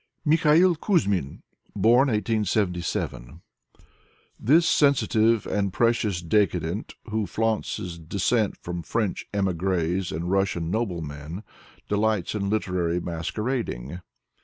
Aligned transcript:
Mikhail 0.25 0.75
Kuzmin 0.75 1.43
(Born 1.75 2.07
1877) 2.07 3.39
This 4.39 4.67
sensitive 4.67 5.45
and 5.45 5.71
precious 5.71 6.23
dicadent, 6.23 6.95
who 7.11 7.27
flaunts 7.27 7.77
his 7.77 7.99
descent 7.99 8.57
from 8.57 8.81
French 8.81 9.27
imigris 9.31 10.11
and 10.11 10.31
Russian 10.31 10.71
noblemen, 10.71 11.43
delights 11.87 12.33
in 12.33 12.49
literary 12.49 12.99
masquerading. 12.99 13.99